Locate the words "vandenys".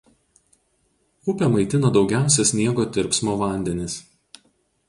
3.43-4.03